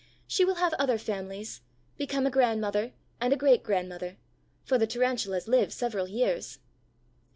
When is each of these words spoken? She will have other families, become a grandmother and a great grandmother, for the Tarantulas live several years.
She 0.25 0.43
will 0.43 0.55
have 0.55 0.73
other 0.79 0.97
families, 0.97 1.61
become 1.95 2.25
a 2.25 2.31
grandmother 2.31 2.93
and 3.19 3.31
a 3.31 3.35
great 3.37 3.61
grandmother, 3.61 4.17
for 4.63 4.79
the 4.79 4.87
Tarantulas 4.87 5.47
live 5.47 5.71
several 5.71 6.07
years. 6.07 6.57